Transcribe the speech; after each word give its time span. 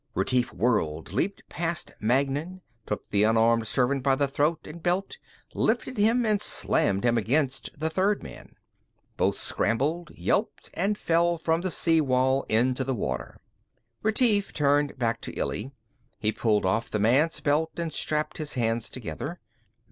Retief 0.15 0.51
whirled, 0.51 1.13
leaped 1.13 1.47
past 1.47 1.91
Magnan, 1.99 2.61
took 2.87 3.07
the 3.11 3.21
unarmed 3.21 3.67
servant 3.67 4.01
by 4.01 4.15
the 4.15 4.27
throat 4.27 4.65
and 4.65 4.81
belt, 4.81 5.19
lifted 5.53 5.99
him 5.99 6.25
and 6.25 6.41
slammed 6.41 7.05
him 7.05 7.19
against 7.19 7.69
the 7.79 7.87
third 7.87 8.23
man. 8.23 8.55
Both 9.15 9.37
scrambled, 9.37 10.09
yelped 10.15 10.71
and 10.73 10.97
fell 10.97 11.37
from 11.37 11.61
the 11.61 11.69
sea 11.69 12.01
wall 12.01 12.41
into 12.49 12.83
the 12.83 12.95
water. 12.95 13.37
Retief 14.01 14.53
turned 14.53 14.97
back 14.97 15.21
to 15.21 15.33
Illy. 15.37 15.69
He 16.17 16.31
pulled 16.31 16.65
off 16.65 16.89
the 16.89 16.97
man's 16.97 17.39
belt 17.39 17.69
and 17.77 17.93
strapped 17.93 18.39
his 18.39 18.53
hands 18.53 18.89
together. 18.89 19.39